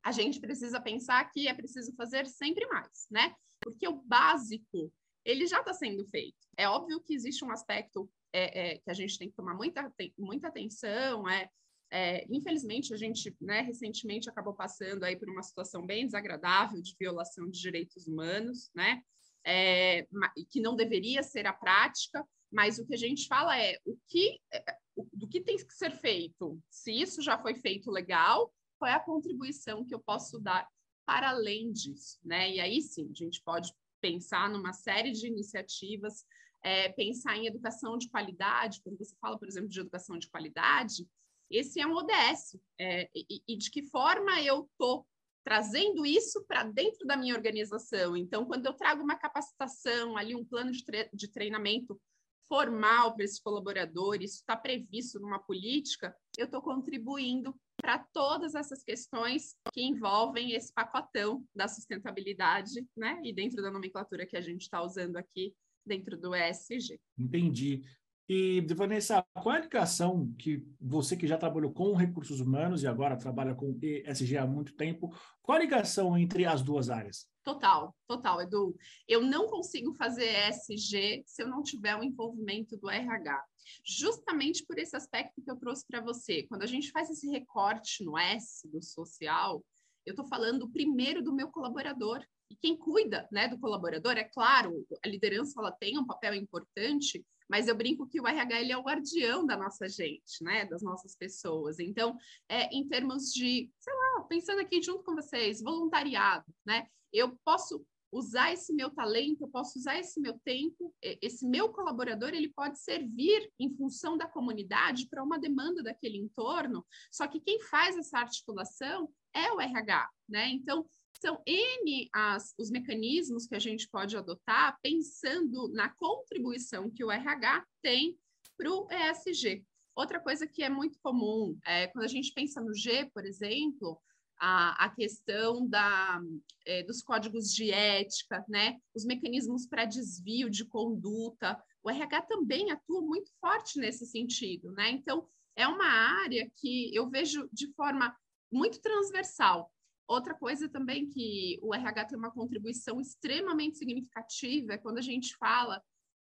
a 0.03 0.11
gente 0.11 0.39
precisa 0.39 0.79
pensar 0.79 1.23
que 1.31 1.47
é 1.47 1.53
preciso 1.53 1.93
fazer 1.95 2.27
sempre 2.27 2.67
mais, 2.67 3.07
né? 3.09 3.35
Porque 3.59 3.87
o 3.87 4.01
básico, 4.03 4.93
ele 5.23 5.47
já 5.47 5.59
está 5.59 5.73
sendo 5.73 6.05
feito. 6.05 6.37
É 6.57 6.69
óbvio 6.69 7.01
que 7.01 7.13
existe 7.13 7.43
um 7.43 7.51
aspecto 7.51 8.09
é, 8.31 8.73
é, 8.73 8.77
que 8.77 8.91
a 8.91 8.93
gente 8.93 9.17
tem 9.17 9.29
que 9.29 9.35
tomar 9.35 9.55
muita, 9.55 9.89
tem, 9.97 10.13
muita 10.17 10.49
atenção, 10.49 11.27
é, 11.27 11.49
é, 11.91 12.25
infelizmente, 12.29 12.93
a 12.93 12.97
gente, 12.97 13.35
né, 13.39 13.61
recentemente 13.61 14.29
acabou 14.29 14.53
passando 14.53 15.03
aí 15.03 15.15
por 15.15 15.29
uma 15.29 15.41
situação 15.41 15.85
bem 15.85 16.05
desagradável 16.05 16.81
de 16.81 16.95
violação 16.99 17.49
de 17.49 17.59
direitos 17.59 18.07
humanos, 18.07 18.69
né, 18.75 19.01
é, 19.45 20.07
que 20.49 20.59
não 20.59 20.75
deveria 20.75 21.21
ser 21.21 21.45
a 21.45 21.53
prática, 21.53 22.25
mas 22.51 22.79
o 22.79 22.85
que 22.85 22.93
a 22.93 22.97
gente 22.97 23.27
fala 23.27 23.57
é 23.59 23.77
o 23.85 23.97
que 24.07 24.39
é, 24.51 24.77
do 25.13 25.27
que 25.27 25.41
tem 25.41 25.57
que 25.57 25.73
ser 25.73 25.91
feito. 25.91 26.59
Se 26.69 26.91
isso 26.91 27.21
já 27.21 27.37
foi 27.37 27.55
feito 27.55 27.91
legal, 27.91 28.53
qual 28.79 28.89
é 28.89 28.95
a 28.95 28.99
contribuição 28.99 29.85
que 29.85 29.93
eu 29.93 29.99
posso 29.99 30.39
dar 30.39 30.67
para 31.05 31.29
além 31.29 31.71
disso, 31.71 32.19
né? 32.23 32.51
E 32.51 32.59
aí 32.59 32.81
sim, 32.81 33.09
a 33.11 33.13
gente 33.13 33.41
pode 33.43 33.73
pensar 34.01 34.49
numa 34.49 34.73
série 34.73 35.11
de 35.11 35.27
iniciativas, 35.27 36.25
é, 36.63 36.89
pensar 36.89 37.37
em 37.37 37.45
educação 37.45 37.97
de 37.97 38.09
qualidade. 38.09 38.81
Quando 38.83 38.97
você 38.97 39.15
fala, 39.21 39.37
por 39.37 39.47
exemplo, 39.47 39.69
de 39.69 39.79
educação 39.79 40.17
de 40.17 40.29
qualidade, 40.29 41.07
esse 41.49 41.79
é 41.79 41.85
um 41.85 41.95
ODS. 41.95 42.57
É, 42.79 43.09
e, 43.13 43.41
e 43.47 43.57
de 43.57 43.69
que 43.69 43.83
forma 43.83 44.41
eu 44.41 44.67
estou 44.71 45.05
trazendo 45.45 46.05
isso 46.05 46.43
para 46.47 46.63
dentro 46.63 47.05
da 47.05 47.15
minha 47.15 47.35
organização. 47.35 48.17
Então, 48.17 48.45
quando 48.45 48.65
eu 48.65 48.73
trago 48.73 49.03
uma 49.03 49.15
capacitação, 49.15 50.17
ali 50.17 50.35
um 50.35 50.43
plano 50.43 50.71
de, 50.71 50.83
tre 50.83 51.07
de 51.13 51.31
treinamento 51.31 52.01
formal 52.47 53.13
para 53.13 53.23
esses 53.23 53.39
colaboradores, 53.39 54.31
isso 54.31 54.39
está 54.39 54.57
previsto 54.57 55.19
numa 55.19 55.39
política, 55.39 56.15
eu 56.37 56.45
estou 56.45 56.61
contribuindo 56.61 57.55
para 57.79 57.99
todas 57.99 58.55
essas 58.55 58.83
questões 58.83 59.55
que 59.71 59.83
envolvem 59.83 60.53
esse 60.53 60.73
pacotão 60.73 61.45
da 61.55 61.67
sustentabilidade, 61.67 62.85
né? 62.97 63.21
E 63.23 63.31
dentro 63.31 63.61
da 63.61 63.69
nomenclatura 63.69 64.25
que 64.25 64.37
a 64.37 64.41
gente 64.41 64.61
está 64.61 64.81
usando 64.81 65.17
aqui, 65.17 65.53
dentro 65.85 66.17
do 66.17 66.33
ESG. 66.35 66.99
Entendi. 67.17 67.83
E, 68.27 68.61
Vanessa, 68.73 69.23
qual 69.33 69.55
é 69.55 69.59
a 69.59 69.61
ligação 69.61 70.33
que 70.39 70.65
você 70.81 71.15
que 71.15 71.27
já 71.27 71.37
trabalhou 71.37 71.71
com 71.71 71.93
recursos 71.93 72.39
humanos 72.39 72.81
e 72.81 72.87
agora 72.87 73.15
trabalha 73.17 73.53
com 73.53 73.77
ESG 73.79 74.37
há 74.37 74.47
muito 74.47 74.75
tempo, 74.75 75.15
qual 75.43 75.57
a 75.57 75.61
ligação 75.61 76.17
entre 76.17 76.45
as 76.45 76.63
duas 76.63 76.89
áreas? 76.89 77.27
Total, 77.43 77.95
total, 78.07 78.41
Edu. 78.41 78.75
Eu 79.07 79.21
não 79.21 79.45
consigo 79.47 79.93
fazer 79.93 80.27
ESG 80.49 81.23
se 81.27 81.43
eu 81.43 81.47
não 81.47 81.61
tiver 81.61 81.95
o 81.95 82.03
envolvimento 82.03 82.75
do 82.77 82.89
RH. 82.89 83.43
Justamente 83.85 84.65
por 84.65 84.79
esse 84.79 84.95
aspecto 84.95 85.41
que 85.43 85.51
eu 85.51 85.57
trouxe 85.57 85.85
para 85.87 86.01
você. 86.01 86.43
Quando 86.43 86.63
a 86.63 86.67
gente 86.67 86.89
faz 86.89 87.11
esse 87.11 87.29
recorte 87.29 88.03
no 88.03 88.17
S 88.17 88.67
do 88.67 88.81
social, 88.81 89.63
eu 90.05 90.11
estou 90.11 90.25
falando 90.25 90.69
primeiro 90.69 91.21
do 91.23 91.33
meu 91.33 91.49
colaborador. 91.49 92.23
E 92.49 92.55
quem 92.55 92.77
cuida 92.77 93.27
né, 93.31 93.47
do 93.47 93.59
colaborador, 93.59 94.13
é 94.13 94.23
claro, 94.23 94.85
a 95.03 95.07
liderança 95.07 95.59
ela 95.59 95.71
tem 95.71 95.97
um 95.97 96.05
papel 96.05 96.35
importante, 96.35 97.25
mas 97.49 97.67
eu 97.67 97.75
brinco 97.75 98.07
que 98.07 98.21
o 98.21 98.27
RH 98.27 98.61
ele 98.61 98.71
é 98.71 98.77
o 98.77 98.83
guardião 98.83 99.45
da 99.45 99.57
nossa 99.57 99.89
gente, 99.89 100.43
né, 100.43 100.65
das 100.65 100.83
nossas 100.83 101.15
pessoas. 101.15 101.79
Então, 101.79 102.15
é, 102.47 102.65
em 102.75 102.87
termos 102.87 103.31
de, 103.33 103.71
sei 103.79 103.93
lá, 103.93 104.23
pensando 104.23 104.61
aqui 104.61 104.81
junto 104.81 105.03
com 105.03 105.15
vocês, 105.15 105.61
voluntariado, 105.61 106.45
né, 106.65 106.87
eu 107.11 107.35
posso 107.43 107.83
usar 108.11 108.53
esse 108.53 108.71
meu 108.73 108.89
talento, 108.89 109.41
eu 109.41 109.49
posso 109.49 109.77
usar 109.77 109.99
esse 109.99 110.21
meu 110.21 110.39
tempo, 110.45 110.93
esse 111.01 111.45
meu 111.45 111.69
colaborador, 111.69 112.29
ele 112.29 112.49
pode 112.49 112.79
servir 112.79 113.51
em 113.59 113.75
função 113.75 114.17
da 114.17 114.27
comunidade 114.27 115.07
para 115.09 115.23
uma 115.23 115.37
demanda 115.37 115.83
daquele 115.83 116.17
entorno, 116.17 116.85
só 117.11 117.27
que 117.27 117.41
quem 117.41 117.59
faz 117.59 117.97
essa 117.97 118.19
articulação 118.19 119.09
é 119.35 119.51
o 119.51 119.59
RH, 119.59 120.09
né? 120.29 120.49
Então, 120.49 120.85
são 121.19 121.41
N 121.45 122.09
as, 122.13 122.53
os 122.57 122.69
mecanismos 122.69 123.47
que 123.47 123.55
a 123.55 123.59
gente 123.59 123.87
pode 123.89 124.15
adotar 124.15 124.77
pensando 124.81 125.69
na 125.69 125.89
contribuição 125.89 126.89
que 126.89 127.03
o 127.03 127.11
RH 127.11 127.65
tem 127.81 128.17
para 128.57 128.71
o 128.71 128.87
ESG. 128.89 129.65
Outra 129.95 130.19
coisa 130.19 130.45
que 130.45 130.61
é 130.61 130.69
muito 130.69 130.99
comum, 131.01 131.57
é, 131.65 131.87
quando 131.87 132.05
a 132.05 132.09
gente 132.09 132.33
pensa 132.33 132.61
no 132.61 132.73
G, 132.73 133.09
por 133.13 133.25
exemplo, 133.25 133.99
a, 134.37 134.85
a 134.85 134.89
questão 134.89 135.67
da, 135.67 136.21
é, 136.65 136.83
dos 136.83 137.01
códigos 137.01 137.53
de 137.53 137.71
ética, 137.71 138.43
né? 138.47 138.77
os 138.93 139.05
mecanismos 139.05 139.65
para 139.65 139.85
desvio 139.85 140.49
de 140.49 140.65
conduta. 140.65 141.61
O 141.81 141.89
RH 141.89 142.23
também 142.23 142.71
atua 142.71 143.01
muito 143.01 143.31
forte 143.39 143.79
nesse 143.79 144.05
sentido. 144.05 144.71
Né? 144.73 144.91
Então, 144.91 145.27
é 145.55 145.67
uma 145.67 145.87
área 145.87 146.51
que 146.57 146.93
eu 146.93 147.09
vejo 147.09 147.49
de 147.53 147.71
forma 147.73 148.15
muito 148.55 148.81
transversal 148.81 149.71
Outra 150.07 150.35
coisa 150.35 150.69
também 150.69 151.09
que 151.09 151.57
o 151.63 151.73
RH 151.73 152.05
tem 152.05 152.17
uma 152.17 152.31
contribuição 152.31 153.01
extremamente 153.01 153.77
significativa 153.77 154.73
é 154.73 154.77
quando 154.77 154.99
a 154.99 155.01
gente 155.01 155.35
fala 155.37 155.81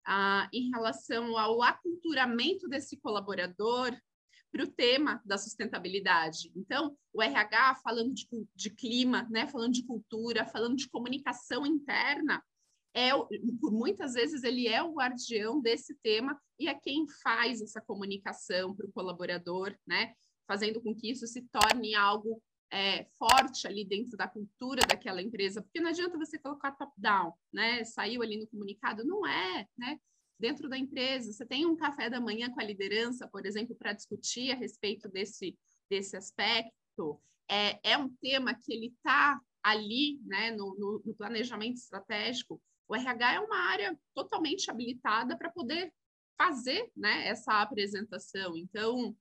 ah, 0.06 0.50
em 0.52 0.72
relação 0.72 1.38
ao 1.38 1.62
aculturamento 1.62 2.68
desse 2.68 2.98
colaborador 2.98 3.96
para 4.52 4.64
o 4.64 4.72
tema 4.72 5.22
da 5.24 5.38
sustentabilidade. 5.38 6.52
Então, 6.56 6.98
o 7.14 7.22
RH 7.22 7.76
falando 7.84 8.14
de, 8.14 8.28
de, 8.56 8.70
clima, 8.72 9.28
né, 9.30 9.46
falando 9.46 9.74
de 9.74 9.86
cultura, 9.86 10.46
falando 10.46 10.76
de 10.76 10.90
comunicação 10.90 11.64
interna, 11.64 12.44
é 12.96 13.12
por 13.62 13.72
muitas 13.72 14.14
vezes 14.14 14.44
ele 14.44 14.68
é 14.68 14.82
o 14.82 14.94
guardião 14.94 15.62
desse 15.62 15.94
tema 16.02 16.40
e 16.58 16.68
é 16.68 16.74
quem 16.74 17.06
faz 17.22 17.62
essa 17.62 17.80
comunicação 17.80 18.76
para 18.76 18.88
o 18.88 18.92
colaborador, 18.92 19.78
né, 19.86 20.16
fazendo 20.48 20.82
com 20.82 20.96
que 20.96 21.12
isso 21.12 21.28
se 21.28 21.42
torne 21.44 21.94
algo 21.94 22.42
é, 22.72 23.06
forte 23.18 23.68
ali 23.68 23.86
dentro 23.86 24.18
da 24.18 24.28
cultura 24.28 24.82
daquela 24.88 25.22
empresa, 25.22 25.62
porque 25.62 25.80
não 25.80 25.90
adianta 25.90 26.18
você 26.18 26.38
colocar 26.38 26.72
top-down, 26.72 27.34
né? 27.52 27.84
Saiu 27.84 28.22
ali 28.22 28.38
no 28.38 28.48
comunicado, 28.48 29.06
não 29.06 29.26
é, 29.26 29.68
né? 29.78 30.00
Dentro 30.40 30.70
da 30.70 30.78
empresa, 30.78 31.32
você 31.32 31.46
tem 31.46 31.66
um 31.66 31.76
café 31.76 32.10
da 32.10 32.22
manhã 32.22 32.50
com 32.52 32.62
a 32.62 32.64
liderança, 32.64 33.28
por 33.28 33.46
exemplo, 33.46 33.76
para 33.76 33.94
discutir 33.94 34.52
a 34.52 34.56
respeito 34.56 35.10
desse, 35.10 35.58
desse 35.90 36.16
aspecto. 36.16 37.20
É, 37.50 37.92
é 37.92 37.98
um 37.98 38.10
tema 38.22 38.54
que 38.54 38.72
ele 38.72 38.88
está 38.88 39.40
ali, 39.64 40.20
né, 40.26 40.52
no, 40.52 40.76
no, 40.78 41.02
no 41.06 41.14
planejamento 41.16 41.78
estratégico. 41.78 42.62
O 42.88 42.96
RH 42.96 43.34
é 43.34 43.40
uma 43.40 43.58
área 43.58 44.00
totalmente 44.14 44.70
habilitada 44.70 45.36
para 45.38 45.50
poder 45.50 45.92
fazer, 46.38 46.92
né, 46.96 47.28
essa 47.28 47.62
apresentação. 47.62 48.56
Então, 48.56 49.16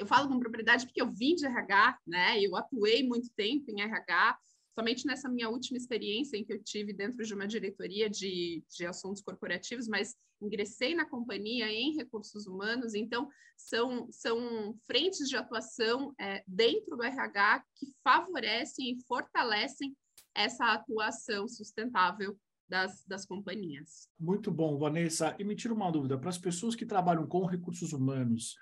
eu 0.00 0.06
falo 0.06 0.28
com 0.28 0.40
propriedade 0.40 0.86
porque 0.86 1.02
eu 1.02 1.10
vim 1.10 1.34
de 1.34 1.44
RH, 1.44 1.98
né? 2.06 2.40
Eu 2.42 2.56
atuei 2.56 3.06
muito 3.06 3.28
tempo 3.36 3.70
em 3.70 3.82
RH, 3.82 4.38
somente 4.74 5.06
nessa 5.06 5.28
minha 5.28 5.50
última 5.50 5.76
experiência 5.76 6.38
em 6.38 6.44
que 6.44 6.54
eu 6.54 6.62
tive 6.64 6.94
dentro 6.94 7.22
de 7.22 7.34
uma 7.34 7.46
diretoria 7.46 8.08
de, 8.08 8.64
de 8.74 8.86
assuntos 8.86 9.20
corporativos, 9.20 9.86
mas 9.86 10.16
ingressei 10.40 10.94
na 10.94 11.04
companhia 11.04 11.70
em 11.70 11.94
recursos 11.94 12.46
humanos, 12.46 12.94
então 12.94 13.28
são, 13.58 14.08
são 14.10 14.74
frentes 14.86 15.28
de 15.28 15.36
atuação 15.36 16.14
é, 16.18 16.42
dentro 16.46 16.96
do 16.96 17.02
RH 17.02 17.62
que 17.76 17.92
favorecem 18.02 18.92
e 18.92 19.04
fortalecem 19.06 19.94
essa 20.34 20.64
atuação 20.72 21.46
sustentável 21.46 22.38
das, 22.70 23.04
das 23.04 23.26
companhias. 23.26 24.08
Muito 24.18 24.50
bom, 24.50 24.78
Vanessa. 24.78 25.34
E 25.38 25.44
me 25.44 25.56
tira 25.56 25.74
uma 25.74 25.90
dúvida: 25.90 26.16
para 26.16 26.30
as 26.30 26.38
pessoas 26.38 26.76
que 26.76 26.86
trabalham 26.86 27.26
com 27.26 27.44
recursos 27.44 27.92
humanos, 27.92 28.54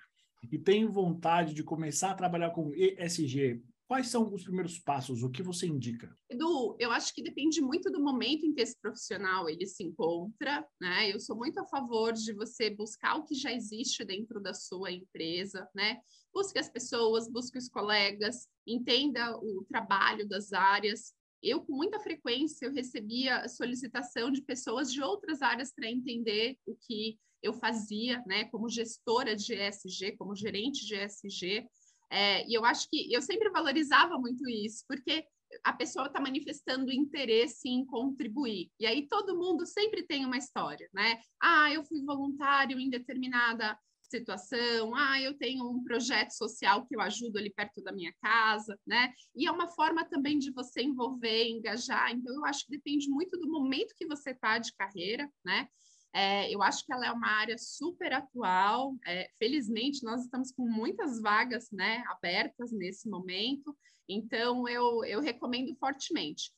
e 0.43 0.59
tem 0.59 0.87
vontade 0.87 1.55
de 1.55 1.63
começar 1.63 2.11
a 2.11 2.15
trabalhar 2.15 2.51
com 2.51 2.73
ESG, 2.75 3.63
quais 3.89 4.09
são 4.09 4.33
os 4.33 4.45
primeiros 4.45 4.79
passos? 4.79 5.23
O 5.23 5.31
que 5.31 5.43
você 5.43 5.67
indica? 5.67 6.15
Edu, 6.29 6.77
eu 6.79 6.93
acho 6.93 7.15
que 7.15 7.23
depende 7.23 7.61
muito 7.61 7.91
do 7.91 8.03
momento 8.03 8.45
em 8.45 8.53
que 8.53 8.61
esse 8.61 8.79
profissional 8.79 9.49
ele 9.49 9.67
se 9.67 9.83
encontra, 9.83 10.65
né? 10.81 11.11
Eu 11.11 11.19
sou 11.19 11.35
muito 11.35 11.59
a 11.59 11.65
favor 11.65 12.13
de 12.13 12.35
você 12.35 12.69
buscar 12.69 13.17
o 13.17 13.25
que 13.25 13.35
já 13.35 13.53
existe 13.53 14.05
dentro 14.05 14.41
da 14.41 14.53
sua 14.53 14.93
empresa, 14.93 15.67
né? 15.75 15.99
Busque 16.33 16.59
as 16.59 16.69
pessoas, 16.69 17.29
busque 17.31 17.57
os 17.57 17.69
colegas, 17.69 18.47
entenda 18.67 19.35
o 19.39 19.65
trabalho 19.69 20.29
das 20.29 20.53
áreas. 20.53 21.15
Eu, 21.43 21.61
com 21.61 21.73
muita 21.73 22.01
frequência, 22.01 22.67
eu 22.67 22.73
recebia 22.73 23.49
solicitação 23.49 24.31
de 24.31 24.43
pessoas 24.43 24.93
de 24.93 25.03
outras 25.03 25.43
áreas 25.43 25.73
para 25.73 25.91
entender 25.91 26.57
o 26.67 26.75
que 26.75 27.19
eu 27.43 27.53
fazia, 27.53 28.23
né, 28.27 28.45
como 28.47 28.69
gestora 28.69 29.37
de 29.37 29.55
ESG, 29.55 30.17
como 30.17 30.35
gerente 30.35 30.85
de 30.85 30.97
ESG, 30.97 31.69
é, 32.11 32.49
e 32.49 32.55
eu 32.55 32.65
acho 32.65 32.89
que 32.89 33.13
eu 33.13 33.21
sempre 33.21 33.51
valorizava 33.51 34.19
muito 34.19 34.49
isso, 34.49 34.85
porque 34.89 35.25
a 35.65 35.73
pessoa 35.73 36.07
está 36.07 36.21
manifestando 36.21 36.93
interesse 36.93 37.69
em 37.69 37.85
contribuir. 37.85 38.71
E 38.79 38.87
aí 38.87 39.07
todo 39.09 39.37
mundo 39.37 39.67
sempre 39.67 40.03
tem 40.03 40.25
uma 40.25 40.37
história, 40.37 40.89
né? 40.93 41.21
Ah, 41.41 41.73
eu 41.73 41.85
fui 41.85 42.03
voluntário 42.03 42.79
em 42.79 42.91
determinada 42.91 43.79
situação, 44.11 44.95
ah, 44.95 45.21
eu 45.21 45.35
tenho 45.37 45.69
um 45.69 45.83
projeto 45.83 46.31
social 46.31 46.87
que 46.87 46.97
eu 46.97 47.01
ajudo 47.01 47.39
ali 47.39 47.51
perto 47.51 47.83
da 47.83 47.93
minha 47.93 48.13
casa, 48.23 48.79
né? 48.87 49.13
E 49.35 49.47
é 49.47 49.51
uma 49.51 49.69
forma 49.69 50.05
também 50.05 50.39
de 50.39 50.51
você 50.51 50.83
envolver, 50.83 51.49
engajar. 51.49 52.11
Então, 52.13 52.35
eu 52.35 52.45
acho 52.45 52.65
que 52.65 52.73
depende 52.73 53.09
muito 53.09 53.39
do 53.39 53.51
momento 53.51 53.95
que 53.97 54.07
você 54.07 54.31
está 54.31 54.59
de 54.59 54.73
carreira, 54.75 55.31
né? 55.45 55.69
É, 56.15 56.53
eu 56.53 56.63
acho 56.63 56.85
que 56.85 56.93
ela 56.93 57.07
é 57.07 57.13
uma 57.13 57.29
área 57.29 57.57
super 57.59 58.13
atual. 58.13 58.97
É, 59.07 59.29
felizmente, 59.39 60.03
nós 60.03 60.23
estamos 60.23 60.51
com 60.53 60.67
muitas 60.67 61.21
vagas 61.21 61.71
né, 61.71 62.03
abertas 62.09 62.73
nesse 62.73 63.09
momento, 63.09 63.77
então 64.09 64.67
eu, 64.69 65.05
eu 65.05 65.21
recomendo 65.21 65.75
fortemente. 65.77 66.51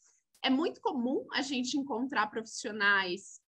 É 0.43 0.49
muito 0.49 0.81
comum 0.81 1.27
a 1.33 1.43
gente 1.43 1.77
encontrar 1.77 2.29
profissionais 2.29 3.41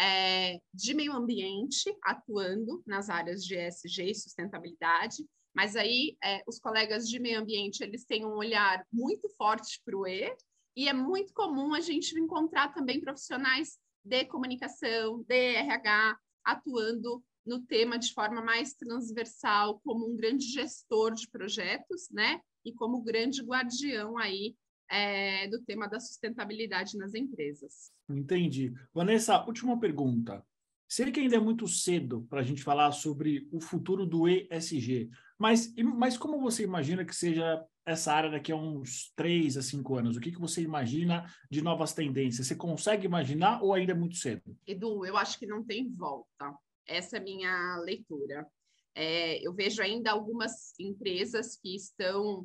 é, 0.00 0.58
de 0.72 0.94
meio 0.94 1.12
ambiente 1.12 1.94
atuando 2.02 2.82
nas 2.86 3.10
áreas 3.10 3.44
de 3.44 3.54
ESG 3.54 4.10
e 4.10 4.14
sustentabilidade, 4.14 5.24
mas 5.54 5.76
aí 5.76 6.16
é, 6.24 6.42
os 6.46 6.58
colegas 6.58 7.06
de 7.06 7.18
meio 7.18 7.40
ambiente 7.40 7.82
eles 7.82 8.04
têm 8.06 8.24
um 8.24 8.36
olhar 8.36 8.82
muito 8.90 9.28
forte 9.36 9.80
para 9.84 9.96
o 9.96 10.06
E, 10.06 10.34
e 10.74 10.88
é 10.88 10.92
muito 10.92 11.34
comum 11.34 11.74
a 11.74 11.80
gente 11.80 12.18
encontrar 12.18 12.72
também 12.72 13.00
profissionais 13.00 13.78
de 14.02 14.24
comunicação, 14.24 15.22
de 15.28 15.54
RH, 15.56 16.16
atuando 16.44 17.22
no 17.44 17.60
tema 17.60 17.98
de 17.98 18.14
forma 18.14 18.40
mais 18.40 18.72
transversal, 18.72 19.80
como 19.84 20.10
um 20.10 20.16
grande 20.16 20.46
gestor 20.46 21.12
de 21.12 21.28
projetos, 21.28 22.08
né? 22.10 22.40
E 22.64 22.72
como 22.72 23.02
grande 23.02 23.42
guardião 23.42 24.16
aí 24.16 24.54
é, 24.90 25.46
do 25.48 25.62
tema 25.62 25.88
da 25.88 26.00
sustentabilidade 26.00 26.98
nas 26.98 27.14
empresas. 27.14 27.92
Entendi. 28.08 28.74
Vanessa, 28.92 29.44
última 29.46 29.78
pergunta. 29.78 30.44
Sei 30.88 31.12
que 31.12 31.20
ainda 31.20 31.36
é 31.36 31.40
muito 31.40 31.68
cedo 31.68 32.26
para 32.28 32.40
a 32.40 32.42
gente 32.42 32.64
falar 32.64 32.90
sobre 32.90 33.48
o 33.52 33.60
futuro 33.60 34.04
do 34.04 34.28
ESG, 34.28 35.08
mas, 35.38 35.72
mas 35.76 36.18
como 36.18 36.40
você 36.40 36.64
imagina 36.64 37.04
que 37.04 37.14
seja 37.14 37.64
essa 37.86 38.12
área 38.12 38.30
daqui 38.30 38.50
a 38.50 38.56
uns 38.56 39.12
três 39.14 39.56
a 39.56 39.62
cinco 39.62 39.96
anos? 39.96 40.16
O 40.16 40.20
que, 40.20 40.32
que 40.32 40.40
você 40.40 40.62
imagina 40.62 41.24
de 41.48 41.62
novas 41.62 41.94
tendências? 41.94 42.48
Você 42.48 42.56
consegue 42.56 43.06
imaginar 43.06 43.62
ou 43.62 43.72
ainda 43.72 43.92
é 43.92 43.94
muito 43.94 44.16
cedo? 44.16 44.56
Edu, 44.66 45.06
eu 45.06 45.16
acho 45.16 45.38
que 45.38 45.46
não 45.46 45.62
tem 45.62 45.88
volta. 45.94 46.52
Essa 46.84 47.18
é 47.18 47.20
a 47.20 47.22
minha 47.22 47.76
leitura. 47.84 48.44
É, 48.92 49.46
eu 49.46 49.54
vejo 49.54 49.80
ainda 49.80 50.10
algumas 50.10 50.76
empresas 50.78 51.56
que 51.56 51.76
estão 51.76 52.44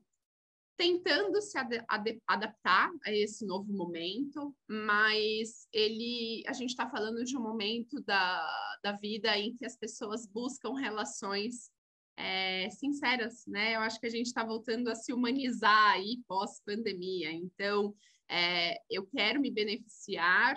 tentando 0.78 1.42
se 1.42 1.58
ad 1.58 1.84
ad 1.88 2.22
adaptar 2.28 2.92
a 3.06 3.12
esse 3.12 3.46
novo 3.46 3.72
momento, 3.72 4.56
mas 4.68 5.68
ele, 5.72 6.44
a 6.48 6.54
gente 6.54 6.70
está 6.70 6.90
falando 6.90 7.24
de 7.24 7.38
um 7.38 7.42
momento 7.42 8.02
da, 8.04 8.78
da 8.84 8.92
vida 8.94 9.38
em 9.38 9.56
que 9.56 9.66
as 9.66 9.78
pessoas 9.78 10.26
buscam 10.28 10.74
relações 10.74 11.70
é, 12.18 12.70
sinceras, 12.70 13.46
né? 13.48 13.76
Eu 13.76 13.82
acho 13.82 14.00
que 14.00 14.06
a 14.08 14.12
gente 14.12 14.28
está 14.28 14.44
voltando 14.44 14.90
a 14.90 14.96
se 14.96 15.14
humanizar 15.14 15.92
aí 15.92 16.22
pós-pandemia. 16.28 17.32
Então, 17.32 17.94
é, 18.30 18.78
eu 18.90 19.06
quero 19.06 19.40
me 19.40 19.52
beneficiar, 19.52 20.56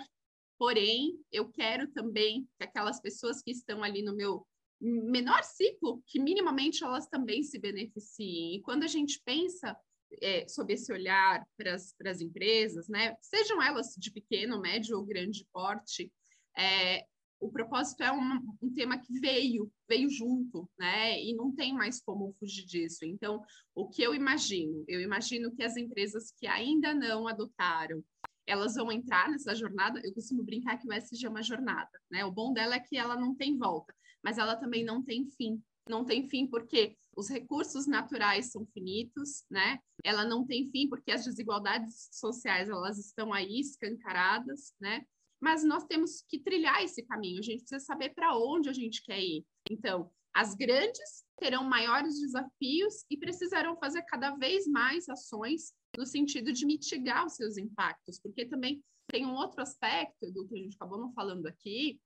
porém, 0.57 1.17
eu 1.31 1.49
quero 1.49 1.87
também 1.91 2.47
que 2.57 2.63
aquelas 2.63 2.99
pessoas 2.99 3.41
que 3.41 3.51
estão 3.51 3.83
ali 3.83 4.01
no 4.01 4.15
meu 4.15 4.45
menor 4.81 5.43
ciclo, 5.43 6.01
que 6.07 6.19
minimamente 6.19 6.83
elas 6.83 7.07
também 7.07 7.43
se 7.43 7.59
beneficiem. 7.59 8.55
E 8.55 8.61
quando 8.61 8.83
a 8.83 8.87
gente 8.87 9.21
pensa 9.25 9.77
é, 10.21 10.47
sob 10.47 10.73
esse 10.73 10.91
olhar 10.91 11.45
para 11.57 11.75
as 11.75 12.21
empresas, 12.21 12.87
né, 12.87 13.15
sejam 13.21 13.61
elas 13.61 13.95
de 13.97 14.11
pequeno, 14.11 14.59
médio 14.59 14.97
ou 14.97 15.05
grande 15.05 15.45
porte, 15.51 16.11
é, 16.57 17.05
o 17.39 17.49
propósito 17.49 18.03
é 18.03 18.11
um, 18.11 18.41
um, 18.61 18.73
tema 18.73 18.97
que 18.97 19.17
veio, 19.19 19.71
veio 19.87 20.09
junto, 20.09 20.69
né? 20.77 21.21
E 21.23 21.33
não 21.33 21.55
tem 21.55 21.73
mais 21.73 22.01
como 22.01 22.35
fugir 22.37 22.65
disso. 22.65 23.05
Então, 23.05 23.41
o 23.73 23.87
que 23.87 24.01
eu 24.01 24.13
imagino? 24.13 24.83
Eu 24.87 24.99
imagino 24.99 25.51
que 25.55 25.63
as 25.63 25.77
empresas 25.77 26.33
que 26.37 26.45
ainda 26.45 26.93
não 26.93 27.27
adotaram, 27.27 28.03
elas 28.45 28.75
vão 28.75 28.91
entrar 28.91 29.29
nessa 29.29 29.55
jornada. 29.55 30.01
Eu 30.03 30.13
costumo 30.13 30.43
brincar 30.43 30.77
que 30.77 30.87
o 30.87 30.91
SG 30.91 31.25
é 31.25 31.29
uma 31.29 31.41
jornada, 31.41 31.91
né? 32.11 32.25
O 32.25 32.31
bom 32.31 32.51
dela 32.51 32.75
é 32.75 32.79
que 32.79 32.97
ela 32.97 33.15
não 33.15 33.33
tem 33.33 33.57
volta, 33.57 33.95
mas 34.21 34.37
ela 34.37 34.57
também 34.57 34.83
não 34.83 35.01
tem 35.01 35.25
fim. 35.25 35.61
Não 35.89 36.05
tem 36.05 36.29
fim 36.29 36.47
porque 36.47 36.95
os 37.17 37.27
recursos 37.27 37.87
naturais 37.87 38.51
são 38.51 38.65
finitos, 38.67 39.43
né? 39.49 39.79
Ela 40.03 40.23
não 40.23 40.45
tem 40.45 40.69
fim 40.69 40.87
porque 40.87 41.11
as 41.11 41.25
desigualdades 41.25 42.07
sociais 42.11 42.69
elas 42.69 42.97
estão 42.97 43.33
aí 43.33 43.59
escancaradas, 43.59 44.73
né? 44.79 45.03
mas 45.39 45.63
nós 45.63 45.85
temos 45.85 46.21
que 46.27 46.39
trilhar 46.39 46.83
esse 46.83 47.01
caminho, 47.03 47.39
a 47.39 47.43
gente 47.43 47.61
precisa 47.61 47.79
saber 47.79 48.13
para 48.13 48.37
onde 48.37 48.69
a 48.69 48.73
gente 48.73 49.01
quer 49.03 49.19
ir. 49.19 49.45
Então, 49.71 50.11
as 50.33 50.53
grandes 50.53 51.23
terão 51.37 51.63
maiores 51.63 52.19
desafios 52.19 53.05
e 53.09 53.17
precisarão 53.17 53.77
fazer 53.77 54.03
cada 54.03 54.35
vez 54.35 54.67
mais 54.67 55.07
ações 55.09 55.73
no 55.97 56.05
sentido 56.05 56.51
de 56.51 56.65
mitigar 56.65 57.25
os 57.25 57.33
seus 57.33 57.57
impactos, 57.57 58.19
porque 58.19 58.45
também 58.45 58.83
tem 59.09 59.25
um 59.25 59.33
outro 59.33 59.61
aspecto 59.61 60.31
do 60.31 60.47
que 60.47 60.55
a 60.55 60.57
gente 60.57 60.75
acabou 60.75 60.99
não 60.99 61.11
falando 61.13 61.47
aqui, 61.47 61.99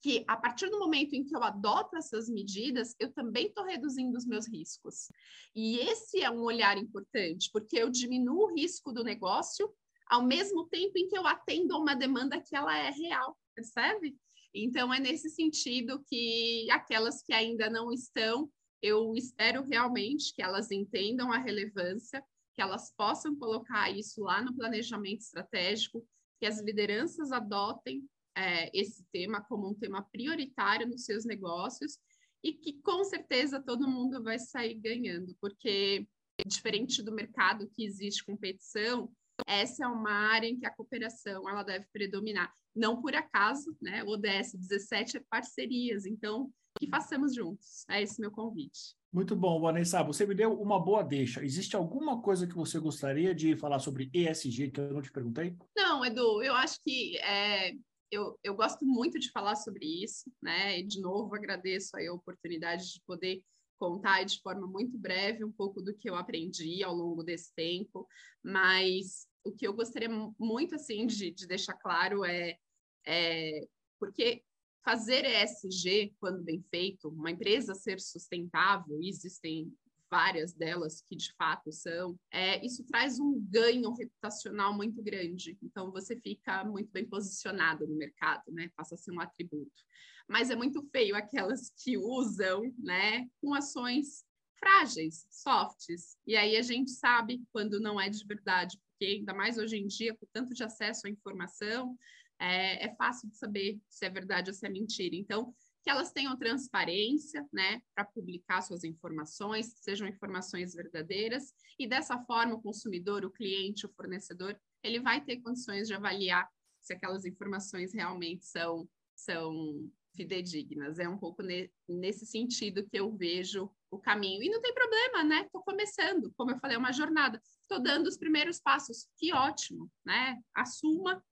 que 0.00 0.24
a 0.26 0.36
partir 0.36 0.70
do 0.70 0.78
momento 0.78 1.14
em 1.14 1.24
que 1.24 1.36
eu 1.36 1.42
adoto 1.42 1.96
essas 1.96 2.28
medidas, 2.28 2.94
eu 2.98 3.12
também 3.12 3.46
estou 3.46 3.64
reduzindo 3.64 4.16
os 4.16 4.26
meus 4.26 4.48
riscos. 4.48 5.08
E 5.54 5.78
esse 5.78 6.22
é 6.22 6.30
um 6.30 6.40
olhar 6.42 6.78
importante, 6.78 7.50
porque 7.52 7.76
eu 7.76 7.90
diminuo 7.90 8.44
o 8.44 8.54
risco 8.54 8.92
do 8.92 9.04
negócio 9.04 9.70
ao 10.06 10.22
mesmo 10.22 10.66
tempo 10.68 10.98
em 10.98 11.06
que 11.06 11.16
eu 11.16 11.26
atendo 11.26 11.74
a 11.74 11.78
uma 11.78 11.94
demanda 11.94 12.40
que 12.40 12.56
ela 12.56 12.76
é 12.76 12.90
real, 12.90 13.38
percebe? 13.54 14.16
Então, 14.52 14.92
é 14.92 14.98
nesse 14.98 15.30
sentido 15.30 16.02
que 16.08 16.68
aquelas 16.70 17.22
que 17.22 17.32
ainda 17.32 17.70
não 17.70 17.92
estão, 17.92 18.50
eu 18.82 19.14
espero 19.14 19.62
realmente 19.62 20.34
que 20.34 20.42
elas 20.42 20.70
entendam 20.72 21.30
a 21.30 21.38
relevância, 21.38 22.24
que 22.56 22.62
elas 22.62 22.92
possam 22.96 23.36
colocar 23.36 23.90
isso 23.90 24.22
lá 24.22 24.42
no 24.42 24.54
planejamento 24.56 25.20
estratégico, 25.20 26.04
que 26.40 26.46
as 26.46 26.60
lideranças 26.60 27.30
adotem 27.30 28.02
é, 28.36 28.70
esse 28.78 29.04
tema 29.12 29.42
como 29.42 29.68
um 29.68 29.74
tema 29.74 30.02
prioritário 30.10 30.88
nos 30.88 31.04
seus 31.04 31.24
negócios 31.24 31.98
e 32.42 32.52
que 32.52 32.80
com 32.82 33.04
certeza 33.04 33.62
todo 33.62 33.88
mundo 33.88 34.22
vai 34.22 34.38
sair 34.38 34.74
ganhando, 34.74 35.36
porque 35.40 36.06
diferente 36.46 37.02
do 37.02 37.12
mercado 37.12 37.68
que 37.68 37.84
existe 37.84 38.24
competição, 38.24 39.10
essa 39.46 39.84
é 39.84 39.88
uma 39.88 40.12
área 40.12 40.46
em 40.46 40.58
que 40.58 40.66
a 40.66 40.74
cooperação 40.74 41.48
ela 41.48 41.62
deve 41.62 41.86
predominar. 41.92 42.52
Não 42.74 43.00
por 43.00 43.14
acaso, 43.14 43.76
né? 43.80 44.02
O 44.04 44.10
ODS 44.10 44.54
17 44.54 45.18
é 45.18 45.22
parcerias, 45.28 46.06
então 46.06 46.50
que 46.78 46.88
façamos 46.88 47.34
juntos. 47.34 47.84
É 47.88 48.02
esse 48.02 48.20
meu 48.20 48.30
convite. 48.30 48.94
Muito 49.12 49.34
bom, 49.34 49.60
Vanessa. 49.60 50.04
Você 50.04 50.24
me 50.24 50.34
deu 50.34 50.52
uma 50.60 50.78
boa 50.78 51.02
deixa. 51.02 51.44
Existe 51.44 51.74
alguma 51.74 52.22
coisa 52.22 52.46
que 52.46 52.54
você 52.54 52.78
gostaria 52.78 53.34
de 53.34 53.56
falar 53.56 53.80
sobre 53.80 54.08
ESG 54.14 54.70
que 54.70 54.80
eu 54.80 54.92
não 54.92 55.02
te 55.02 55.10
perguntei? 55.10 55.56
Não, 55.76 56.04
Edu, 56.04 56.42
eu 56.42 56.54
acho 56.54 56.80
que 56.82 57.18
é, 57.18 57.74
eu, 58.10 58.38
eu 58.42 58.54
gosto 58.54 58.84
muito 58.84 59.18
de 59.18 59.30
falar 59.30 59.56
sobre 59.56 59.84
isso, 59.86 60.30
né? 60.42 60.78
E, 60.78 60.82
de 60.82 61.00
novo, 61.00 61.34
agradeço 61.34 61.96
a 61.96 62.12
oportunidade 62.12 62.92
de 62.92 63.00
poder 63.06 63.42
contar 63.78 64.24
de 64.24 64.40
forma 64.42 64.66
muito 64.66 64.98
breve 64.98 65.44
um 65.44 65.52
pouco 65.52 65.80
do 65.80 65.94
que 65.94 66.08
eu 66.08 66.14
aprendi 66.14 66.82
ao 66.82 66.94
longo 66.94 67.22
desse 67.22 67.54
tempo, 67.54 68.06
mas 68.42 69.26
o 69.42 69.52
que 69.52 69.66
eu 69.66 69.72
gostaria 69.72 70.10
muito, 70.38 70.74
assim, 70.74 71.06
de, 71.06 71.30
de 71.30 71.46
deixar 71.46 71.74
claro 71.74 72.24
é, 72.24 72.58
é 73.06 73.66
porque 73.98 74.42
fazer 74.84 75.24
ESG, 75.24 76.14
quando 76.20 76.42
bem 76.42 76.62
feito, 76.70 77.08
uma 77.08 77.30
empresa 77.30 77.74
ser 77.74 78.00
sustentável, 78.00 78.98
existem 79.00 79.72
várias 80.10 80.52
delas 80.52 81.00
que 81.02 81.14
de 81.14 81.32
fato 81.34 81.70
são, 81.72 82.18
é, 82.30 82.64
isso 82.64 82.84
traz 82.84 83.18
um 83.18 83.40
ganho 83.48 83.92
reputacional 83.94 84.74
muito 84.74 85.02
grande. 85.02 85.56
Então 85.62 85.90
você 85.90 86.16
fica 86.16 86.64
muito 86.64 86.90
bem 86.90 87.06
posicionado 87.06 87.86
no 87.86 87.94
mercado, 87.94 88.42
né? 88.48 88.70
Passa 88.76 88.94
a 88.94 88.98
ser 88.98 89.12
um 89.12 89.20
atributo. 89.20 89.84
Mas 90.28 90.50
é 90.50 90.56
muito 90.56 90.82
feio 90.92 91.16
aquelas 91.16 91.70
que 91.70 91.96
usam, 91.96 92.62
né, 92.78 93.28
com 93.40 93.52
ações 93.52 94.24
frágeis, 94.58 95.26
softs. 95.30 96.16
E 96.26 96.36
aí 96.36 96.56
a 96.56 96.62
gente 96.62 96.90
sabe 96.90 97.42
quando 97.52 97.80
não 97.80 98.00
é 98.00 98.08
de 98.08 98.24
verdade, 98.24 98.78
porque 98.90 99.16
ainda 99.16 99.34
mais 99.34 99.58
hoje 99.58 99.76
em 99.76 99.86
dia, 99.86 100.14
com 100.14 100.26
tanto 100.32 100.54
de 100.54 100.62
acesso 100.62 101.06
à 101.06 101.10
informação, 101.10 101.96
é, 102.38 102.86
é 102.86 102.94
fácil 102.94 103.28
de 103.28 103.36
saber 103.36 103.80
se 103.88 104.04
é 104.04 104.10
verdade 104.10 104.50
ou 104.50 104.54
se 104.54 104.66
é 104.66 104.70
mentira. 104.70 105.16
Então, 105.16 105.54
que 105.82 105.90
elas 105.90 106.12
tenham 106.12 106.36
transparência, 106.36 107.46
né, 107.52 107.80
para 107.94 108.04
publicar 108.04 108.60
suas 108.62 108.84
informações, 108.84 109.74
sejam 109.80 110.06
informações 110.06 110.74
verdadeiras, 110.74 111.54
e 111.78 111.86
dessa 111.86 112.18
forma 112.24 112.54
o 112.54 112.62
consumidor, 112.62 113.24
o 113.24 113.30
cliente, 113.30 113.86
o 113.86 113.92
fornecedor, 113.94 114.58
ele 114.82 115.00
vai 115.00 115.22
ter 115.24 115.40
condições 115.40 115.88
de 115.88 115.94
avaliar 115.94 116.48
se 116.80 116.92
aquelas 116.92 117.24
informações 117.24 117.92
realmente 117.92 118.46
são, 118.46 118.88
são 119.14 119.90
fidedignas. 120.14 120.98
É 120.98 121.08
um 121.08 121.18
pouco 121.18 121.42
ne, 121.42 121.70
nesse 121.88 122.26
sentido 122.26 122.86
que 122.86 122.98
eu 122.98 123.14
vejo 123.14 123.70
o 123.90 123.98
caminho. 123.98 124.42
E 124.42 124.48
não 124.48 124.60
tem 124.60 124.72
problema, 124.72 125.24
né? 125.24 125.42
Estou 125.42 125.62
começando, 125.62 126.32
como 126.36 126.50
eu 126.50 126.58
falei, 126.58 126.76
é 126.76 126.78
uma 126.78 126.92
jornada. 126.92 127.40
Estou 127.62 127.80
dando 127.80 128.06
os 128.06 128.16
primeiros 128.16 128.60
passos. 128.60 129.08
Que 129.16 129.32
ótimo, 129.32 129.90
né? 130.04 130.40
Assuma 130.54 131.22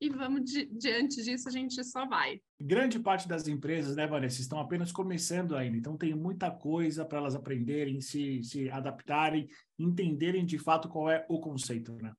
e 0.00 0.10
vamos 0.10 0.44
di 0.44 0.66
diante 0.66 1.22
disso, 1.22 1.48
a 1.48 1.52
gente 1.52 1.82
só 1.84 2.06
vai. 2.06 2.40
Grande 2.60 2.98
parte 2.98 3.28
das 3.28 3.48
empresas, 3.48 3.96
né, 3.96 4.06
Vanessa, 4.06 4.40
estão 4.40 4.58
apenas 4.58 4.92
começando 4.92 5.56
ainda, 5.56 5.76
então 5.76 5.96
tem 5.96 6.14
muita 6.14 6.50
coisa 6.50 7.04
para 7.04 7.18
elas 7.18 7.34
aprenderem, 7.34 8.00
se, 8.00 8.42
se 8.42 8.70
adaptarem, 8.70 9.48
entenderem 9.78 10.44
de 10.44 10.58
fato 10.58 10.88
qual 10.88 11.10
é 11.10 11.24
o 11.28 11.40
conceito, 11.40 11.94
né? 11.96 12.12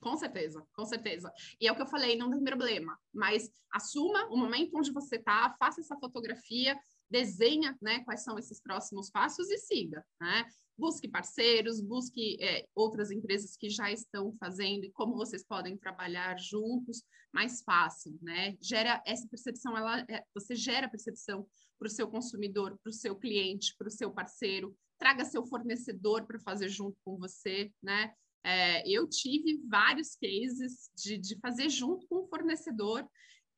Com 0.00 0.16
certeza, 0.16 0.66
com 0.72 0.86
certeza. 0.86 1.30
E 1.60 1.68
é 1.68 1.72
o 1.72 1.76
que 1.76 1.82
eu 1.82 1.86
falei, 1.86 2.16
não 2.16 2.30
tem 2.30 2.42
problema, 2.42 2.98
mas 3.12 3.50
assuma 3.70 4.26
o 4.30 4.36
momento 4.36 4.76
onde 4.76 4.92
você 4.92 5.16
está, 5.16 5.54
faça 5.58 5.80
essa 5.80 5.96
fotografia, 5.96 6.74
desenha 7.10 7.76
né, 7.82 8.04
quais 8.04 8.22
são 8.22 8.38
esses 8.38 8.60
próximos 8.60 9.10
passos 9.10 9.50
e 9.50 9.58
siga. 9.58 10.04
Né? 10.20 10.46
busque 10.80 11.06
parceiros, 11.06 11.80
busque 11.80 12.42
é, 12.42 12.66
outras 12.74 13.10
empresas 13.10 13.54
que 13.54 13.68
já 13.68 13.92
estão 13.92 14.34
fazendo 14.40 14.84
e 14.84 14.90
como 14.90 15.14
vocês 15.14 15.44
podem 15.44 15.76
trabalhar 15.76 16.38
juntos 16.38 17.04
mais 17.30 17.62
fácil, 17.62 18.18
né? 18.22 18.56
Gera 18.60 19.00
essa 19.06 19.28
percepção, 19.28 19.76
ela, 19.76 20.00
é, 20.08 20.24
você 20.34 20.56
gera 20.56 20.88
percepção 20.88 21.46
para 21.78 21.86
o 21.86 21.90
seu 21.90 22.08
consumidor, 22.08 22.78
para 22.82 22.90
o 22.90 22.94
seu 22.94 23.14
cliente, 23.14 23.76
para 23.78 23.88
o 23.88 23.90
seu 23.90 24.10
parceiro, 24.10 24.74
traga 24.98 25.24
seu 25.24 25.44
fornecedor 25.44 26.26
para 26.26 26.40
fazer 26.40 26.68
junto 26.68 26.96
com 27.04 27.18
você, 27.18 27.70
né? 27.82 28.12
É, 28.42 28.88
eu 28.88 29.06
tive 29.06 29.60
vários 29.68 30.16
cases 30.16 30.90
de, 30.96 31.18
de 31.18 31.38
fazer 31.40 31.68
junto 31.68 32.06
com 32.08 32.24
o 32.24 32.26
fornecedor 32.26 33.06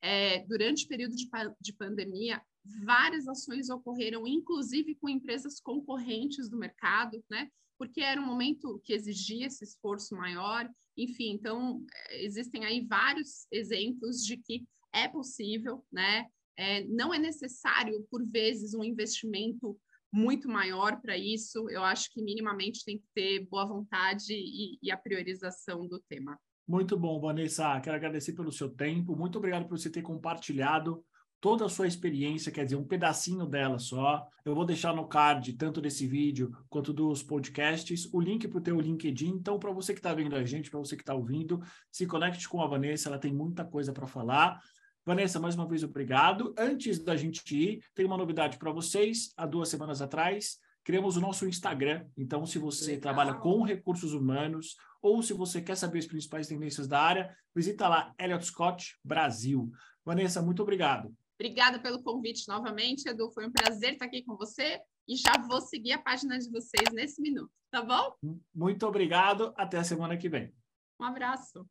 é, 0.01 0.39
durante 0.45 0.83
o 0.83 0.87
período 0.89 1.15
de, 1.15 1.25
de 1.61 1.73
pandemia, 1.73 2.41
várias 2.83 3.27
ações 3.27 3.69
ocorreram, 3.69 4.27
inclusive 4.27 4.95
com 4.95 5.09
empresas 5.09 5.59
concorrentes 5.59 6.49
do 6.49 6.57
mercado, 6.57 7.23
né? 7.29 7.49
Porque 7.77 8.01
era 8.01 8.21
um 8.21 8.25
momento 8.25 8.81
que 8.83 8.93
exigia 8.93 9.47
esse 9.47 9.63
esforço 9.63 10.15
maior. 10.15 10.69
Enfim, 10.95 11.31
então 11.31 11.83
eh, 12.09 12.25
existem 12.25 12.65
aí 12.65 12.85
vários 12.85 13.47
exemplos 13.51 14.23
de 14.23 14.37
que 14.37 14.65
é 14.93 15.07
possível, 15.07 15.85
né? 15.91 16.27
É, 16.55 16.83
não 16.85 17.13
é 17.13 17.17
necessário, 17.17 18.05
por 18.11 18.23
vezes, 18.25 18.75
um 18.75 18.83
investimento 18.83 19.75
muito 20.11 20.47
maior 20.47 21.01
para 21.01 21.17
isso. 21.17 21.67
Eu 21.69 21.83
acho 21.83 22.11
que 22.13 22.21
minimamente 22.21 22.85
tem 22.85 22.99
que 22.99 23.07
ter 23.15 23.47
boa 23.47 23.65
vontade 23.65 24.33
e, 24.33 24.77
e, 24.81 24.91
a 24.91 24.97
priorização 24.97 25.87
do 25.87 25.99
tema. 26.07 26.39
Muito 26.67 26.95
bom, 26.95 27.19
Vanessa. 27.19 27.81
Quero 27.81 27.95
agradecer 27.95 28.33
pelo 28.33 28.51
seu 28.51 28.69
tempo. 28.69 29.15
Muito 29.15 29.39
obrigado 29.39 29.67
por 29.67 29.77
você 29.77 29.89
ter 29.89 30.03
compartilhado 30.03 31.03
toda 31.43 31.65
a 31.65 31.69
sua 31.69 31.85
experiência, 31.85 32.53
quer 32.53 32.63
dizer, 32.63 32.77
um 32.77 32.85
pedacinho 32.85 33.45
dela 33.45 33.77
só. 33.77 34.25
Eu 34.45 34.55
vou 34.55 34.63
deixar 34.63 34.95
no 34.95 35.05
card, 35.05 35.51
tanto 35.57 35.81
desse 35.81 36.07
vídeo 36.07 36.55
quanto 36.69 36.93
dos 36.93 37.21
podcasts, 37.21 38.07
o 38.13 38.21
link 38.21 38.47
para 38.47 38.59
o 38.59 38.61
teu 38.61 38.79
LinkedIn. 38.79 39.31
Então, 39.31 39.59
para 39.59 39.69
você 39.69 39.91
que 39.91 39.99
está 39.99 40.13
vendo 40.13 40.37
a 40.37 40.45
gente, 40.45 40.71
para 40.71 40.79
você 40.79 40.95
que 40.95 41.01
está 41.01 41.13
ouvindo, 41.13 41.61
se 41.91 42.07
conecte 42.07 42.47
com 42.47 42.61
a 42.61 42.67
Vanessa, 42.67 43.09
ela 43.09 43.19
tem 43.19 43.33
muita 43.33 43.65
coisa 43.65 43.91
para 43.91 44.07
falar. 44.07 44.57
Vanessa, 45.05 45.37
mais 45.37 45.53
uma 45.53 45.67
vez, 45.67 45.83
obrigado. 45.83 46.55
Antes 46.57 46.97
da 47.03 47.17
gente 47.17 47.43
ir, 47.53 47.83
tem 47.93 48.05
uma 48.05 48.15
novidade 48.15 48.57
para 48.57 48.71
vocês. 48.71 49.33
Há 49.35 49.45
duas 49.45 49.67
semanas 49.67 50.01
atrás, 50.01 50.59
criamos 50.81 51.17
o 51.17 51.19
nosso 51.19 51.45
Instagram. 51.45 52.05
Então, 52.15 52.45
se 52.45 52.57
você 52.57 52.91
Legal. 52.91 53.01
trabalha 53.01 53.33
com 53.33 53.63
recursos 53.63 54.13
humanos 54.13 54.77
ou 55.01 55.21
se 55.21 55.33
você 55.33 55.61
quer 55.61 55.75
saber 55.75 55.99
as 55.99 56.07
principais 56.07 56.47
tendências 56.47 56.87
da 56.87 57.01
área, 57.01 57.35
visita 57.53 57.89
lá 57.89 58.13
Elliot 58.17 58.45
Scott 58.45 58.95
Brasil. 59.03 59.69
Vanessa, 60.05 60.41
muito 60.41 60.61
obrigado. 60.61 61.13
Obrigada 61.43 61.77
pelo 61.77 62.01
convite 62.01 62.47
novamente, 62.47 63.05
Edu. 63.05 63.29
Foi 63.29 63.45
um 63.45 63.51
prazer 63.51 63.91
estar 63.91 64.05
aqui 64.05 64.23
com 64.23 64.37
você 64.37 64.79
e 65.05 65.17
já 65.17 65.33
vou 65.45 65.59
seguir 65.59 65.91
a 65.91 66.01
página 66.01 66.39
de 66.39 66.49
vocês 66.49 66.89
nesse 66.93 67.21
minuto, 67.21 67.51
tá 67.69 67.81
bom? 67.81 68.15
Muito 68.55 68.87
obrigado. 68.87 69.53
Até 69.57 69.77
a 69.77 69.83
semana 69.83 70.15
que 70.15 70.29
vem. 70.29 70.55
Um 70.97 71.03
abraço. 71.03 71.67